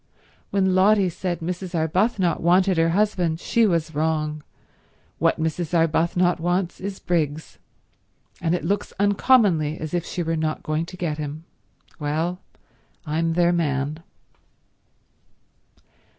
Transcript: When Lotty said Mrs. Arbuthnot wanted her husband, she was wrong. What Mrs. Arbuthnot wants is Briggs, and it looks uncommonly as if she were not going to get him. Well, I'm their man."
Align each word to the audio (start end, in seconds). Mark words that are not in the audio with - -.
When 0.49 0.73
Lotty 0.73 1.09
said 1.09 1.41
Mrs. 1.41 1.75
Arbuthnot 1.75 2.41
wanted 2.41 2.77
her 2.79 2.89
husband, 2.89 3.39
she 3.39 3.67
was 3.67 3.93
wrong. 3.93 4.41
What 5.19 5.39
Mrs. 5.39 5.75
Arbuthnot 5.77 6.39
wants 6.39 6.79
is 6.79 6.97
Briggs, 6.97 7.59
and 8.41 8.55
it 8.55 8.65
looks 8.65 8.93
uncommonly 8.99 9.77
as 9.77 9.93
if 9.93 10.03
she 10.03 10.23
were 10.23 10.35
not 10.35 10.63
going 10.63 10.87
to 10.87 10.97
get 10.97 11.19
him. 11.19 11.43
Well, 11.99 12.39
I'm 13.05 13.33
their 13.33 13.53
man." 13.53 13.99